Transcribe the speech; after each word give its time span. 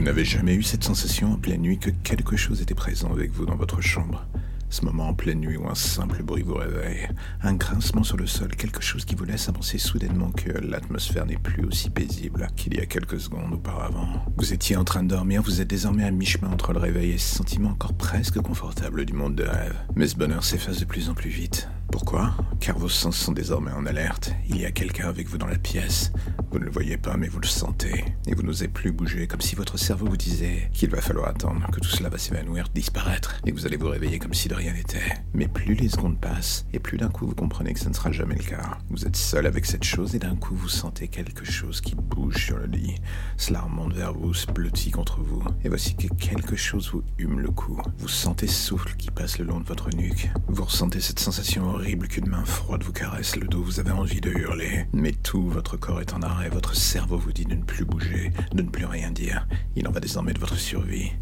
Vous 0.00 0.06
n'avez 0.06 0.24
jamais 0.24 0.54
eu 0.54 0.62
cette 0.62 0.82
sensation 0.82 1.34
en 1.34 1.36
pleine 1.36 1.60
nuit 1.60 1.78
que 1.78 1.90
quelque 1.90 2.34
chose 2.34 2.62
était 2.62 2.74
présent 2.74 3.12
avec 3.12 3.32
vous 3.32 3.44
dans 3.44 3.54
votre 3.54 3.82
chambre? 3.82 4.26
Ce 4.70 4.82
moment 4.82 5.08
en 5.08 5.12
pleine 5.12 5.40
nuit 5.40 5.58
où 5.58 5.68
un 5.68 5.74
simple 5.74 6.22
bruit 6.22 6.42
vous 6.42 6.54
réveille, 6.54 7.06
un 7.42 7.52
grincement 7.52 8.02
sur 8.02 8.16
le 8.16 8.26
sol, 8.26 8.48
quelque 8.56 8.80
chose 8.80 9.04
qui 9.04 9.14
vous 9.14 9.24
laisse 9.24 9.50
avancer 9.50 9.76
soudainement 9.76 10.30
que 10.30 10.52
l'atmosphère 10.52 11.26
n'est 11.26 11.36
plus 11.36 11.66
aussi 11.66 11.90
paisible 11.90 12.46
qu'il 12.56 12.76
y 12.76 12.80
a 12.80 12.86
quelques 12.86 13.20
secondes 13.20 13.52
auparavant. 13.52 14.24
Vous 14.38 14.54
étiez 14.54 14.74
en 14.76 14.84
train 14.84 15.02
de 15.02 15.08
dormir, 15.08 15.42
vous 15.42 15.60
êtes 15.60 15.68
désormais 15.68 16.04
à 16.04 16.10
mi-chemin 16.10 16.48
entre 16.50 16.72
le 16.72 16.78
réveil 16.78 17.10
et 17.10 17.18
ce 17.18 17.36
sentiment 17.36 17.72
encore 17.72 17.92
presque 17.92 18.40
confortable 18.40 19.04
du 19.04 19.12
monde 19.12 19.34
de 19.34 19.44
rêve. 19.44 19.76
Mais 19.96 20.08
ce 20.08 20.16
bonheur 20.16 20.44
s'efface 20.44 20.80
de 20.80 20.86
plus 20.86 21.10
en 21.10 21.14
plus 21.14 21.28
vite. 21.28 21.68
Pourquoi? 21.92 22.32
Car 22.60 22.78
vos 22.78 22.88
sens 22.88 23.16
sont 23.16 23.32
désormais 23.32 23.72
en 23.72 23.84
alerte. 23.84 24.32
Il 24.48 24.58
y 24.58 24.64
a 24.64 24.70
quelqu'un 24.70 25.08
avec 25.08 25.28
vous 25.28 25.38
dans 25.38 25.46
la 25.46 25.58
pièce. 25.58 26.12
Vous 26.50 26.58
ne 26.58 26.64
le 26.64 26.70
voyez 26.70 26.96
pas, 26.96 27.16
mais 27.16 27.28
vous 27.28 27.38
le 27.38 27.46
sentez. 27.46 28.04
Et 28.26 28.34
vous 28.34 28.42
n'osez 28.42 28.66
plus 28.66 28.90
bouger, 28.90 29.26
comme 29.26 29.40
si 29.40 29.54
votre 29.54 29.78
cerveau 29.78 30.06
vous 30.06 30.16
disait 30.16 30.68
qu'il 30.72 30.90
va 30.90 31.00
falloir 31.00 31.28
attendre, 31.28 31.66
que 31.70 31.78
tout 31.80 31.88
cela 31.88 32.08
va 32.08 32.18
s'évanouir, 32.18 32.66
disparaître. 32.74 33.36
Et 33.46 33.52
vous 33.52 33.66
allez 33.66 33.76
vous 33.76 33.88
réveiller 33.88 34.18
comme 34.18 34.34
si 34.34 34.48
de 34.48 34.54
rien 34.54 34.72
n'était. 34.72 35.14
Mais 35.32 35.46
plus 35.46 35.74
les 35.74 35.88
secondes 35.88 36.20
passent, 36.20 36.66
et 36.72 36.78
plus 36.78 36.98
d'un 36.98 37.08
coup 37.08 37.26
vous 37.26 37.34
comprenez 37.34 37.72
que 37.72 37.80
ce 37.80 37.88
ne 37.88 37.94
sera 37.94 38.10
jamais 38.10 38.34
le 38.34 38.42
cas. 38.42 38.78
Vous 38.88 39.06
êtes 39.06 39.16
seul 39.16 39.46
avec 39.46 39.64
cette 39.64 39.84
chose, 39.84 40.14
et 40.14 40.18
d'un 40.18 40.34
coup 40.34 40.56
vous 40.56 40.68
sentez 40.68 41.08
quelque 41.08 41.44
chose 41.44 41.80
qui 41.80 41.94
bouge 41.94 42.46
sur 42.46 42.58
le 42.58 42.66
lit. 42.66 42.96
Cela 43.36 43.60
remonte 43.60 43.92
vers 43.94 44.12
vous, 44.12 44.34
se 44.34 44.46
blottit 44.46 44.90
contre 44.90 45.20
vous. 45.20 45.44
Et 45.64 45.68
voici 45.68 45.94
que 45.94 46.12
quelque 46.14 46.56
chose 46.56 46.90
vous 46.90 47.04
hume 47.18 47.38
le 47.38 47.50
cou. 47.50 47.80
Vous 47.98 48.08
sentez 48.08 48.48
souffle 48.48 48.94
qui 48.96 49.10
passe 49.10 49.38
le 49.38 49.44
long 49.44 49.60
de 49.60 49.66
votre 49.66 49.90
nuque. 49.96 50.30
Vous 50.48 50.64
ressentez 50.64 51.00
cette 51.00 51.20
sensation 51.20 51.68
horrible 51.68 52.08
qu'une 52.08 52.28
main 52.28 52.44
froide 52.44 52.82
vous 52.82 52.92
caresse 52.92 53.36
le 53.36 53.46
dos, 53.46 53.62
vous 53.62 53.78
avez 53.78 53.92
envie 53.92 54.20
de 54.20 54.30
hurler. 54.30 54.86
Mais 54.92 55.12
tout 55.12 55.48
votre 55.48 55.76
corps 55.76 56.00
est 56.00 56.12
en 56.12 56.22
arrêt, 56.22 56.39
votre 56.48 56.74
cerveau 56.74 57.18
vous 57.18 57.32
dit 57.32 57.44
de 57.44 57.54
ne 57.54 57.62
plus 57.62 57.84
bouger, 57.84 58.32
de 58.52 58.62
ne 58.62 58.68
plus 58.68 58.86
rien 58.86 59.10
dire. 59.10 59.46
Il 59.76 59.86
en 59.86 59.92
va 59.92 60.00
désormais 60.00 60.32
de 60.32 60.38
votre 60.38 60.56
survie. 60.56 61.12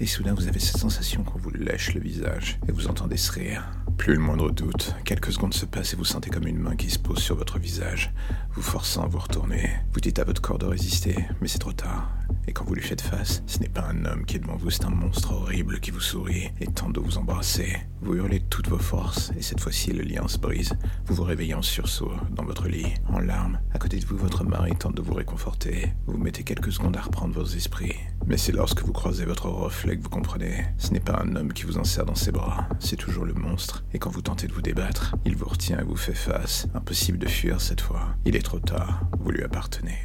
Et 0.00 0.06
soudain 0.06 0.34
vous 0.34 0.48
avez 0.48 0.58
cette 0.58 0.76
sensation 0.76 1.22
qu'on 1.22 1.38
vous 1.38 1.50
lèche 1.50 1.94
le 1.94 2.00
visage, 2.00 2.58
et 2.68 2.72
vous 2.72 2.88
entendez 2.88 3.16
ce 3.16 3.32
rire. 3.32 3.64
Plus 3.96 4.14
le 4.14 4.20
moindre 4.20 4.50
doute, 4.50 4.94
quelques 5.04 5.32
secondes 5.32 5.54
se 5.54 5.64
passent 5.64 5.94
et 5.94 5.96
vous 5.96 6.04
sentez 6.04 6.28
comme 6.28 6.46
une 6.46 6.58
main 6.58 6.76
qui 6.76 6.90
se 6.90 6.98
pose 6.98 7.18
sur 7.18 7.36
votre 7.36 7.58
visage, 7.58 8.12
vous 8.52 8.62
forçant 8.62 9.04
à 9.04 9.06
vous 9.06 9.18
retourner. 9.18 9.70
Vous 9.92 10.00
dites 10.00 10.18
à 10.18 10.24
votre 10.24 10.42
corps 10.42 10.58
de 10.58 10.66
résister, 10.66 11.16
mais 11.40 11.48
c'est 11.48 11.58
trop 11.58 11.72
tard. 11.72 12.10
Et 12.48 12.52
quand 12.52 12.64
vous 12.64 12.74
lui 12.74 12.82
faites 12.82 13.00
face, 13.00 13.42
ce 13.46 13.58
n'est 13.58 13.68
pas 13.68 13.88
un 13.88 14.04
homme 14.04 14.24
qui 14.24 14.36
est 14.36 14.38
devant 14.40 14.56
vous, 14.56 14.70
c'est 14.70 14.84
un 14.84 14.90
monstre 14.90 15.32
horrible 15.32 15.80
qui 15.80 15.90
vous 15.90 16.00
sourit 16.00 16.50
et 16.60 16.66
tente 16.66 16.92
de 16.92 17.00
vous 17.00 17.18
embrasser. 17.18 17.76
Vous 18.02 18.14
hurlez 18.14 18.40
toutes 18.40 18.68
vos 18.68 18.78
forces, 18.78 19.32
et 19.36 19.42
cette 19.42 19.60
fois-ci 19.60 19.92
le 19.92 20.02
lien 20.02 20.28
se 20.28 20.38
brise. 20.38 20.74
Vous 21.06 21.14
vous 21.14 21.24
réveillez 21.24 21.54
en 21.54 21.62
sursaut, 21.62 22.12
dans 22.30 22.44
votre 22.44 22.68
lit, 22.68 22.94
en 23.08 23.18
larmes. 23.18 23.58
À 23.74 23.78
côté 23.78 23.98
de 23.98 24.06
vous, 24.06 24.16
votre 24.16 24.44
mari 24.44 24.76
tente 24.76 24.94
de 24.94 25.02
vous 25.02 25.14
réconforter. 25.14 25.92
Vous 26.06 26.18
mettez 26.18 26.44
quelques 26.44 26.72
secondes 26.72 26.96
à 26.96 27.00
reprendre 27.00 27.34
vos 27.34 27.44
esprits. 27.44 27.96
Mais 28.26 28.36
c'est 28.36 28.52
lorsque 28.52 28.82
vous 28.82 28.92
croisez 28.92 29.24
votre 29.24 29.48
reflet 29.48 29.96
que 29.96 30.02
vous 30.02 30.08
comprenez. 30.08 30.66
Ce 30.78 30.92
n'est 30.92 31.00
pas 31.00 31.20
un 31.20 31.34
homme 31.34 31.52
qui 31.52 31.64
vous 31.64 31.78
enserre 31.78 32.06
dans 32.06 32.14
ses 32.14 32.32
bras, 32.32 32.68
c'est 32.78 32.96
toujours 32.96 33.24
le 33.24 33.34
monstre. 33.34 33.84
Et 33.92 33.98
quand 33.98 34.10
vous 34.10 34.22
tentez 34.22 34.46
de 34.46 34.52
vous 34.52 34.62
débattre, 34.62 35.16
il 35.24 35.36
vous 35.36 35.48
retient 35.48 35.80
et 35.80 35.84
vous 35.84 35.96
fait 35.96 36.14
face. 36.14 36.68
Impossible 36.74 37.18
de 37.18 37.28
fuir 37.28 37.60
cette 37.60 37.80
fois. 37.80 38.14
Il 38.24 38.36
est 38.36 38.42
trop 38.42 38.60
tard, 38.60 39.00
vous 39.18 39.30
lui 39.30 39.42
appartenez. 39.42 39.98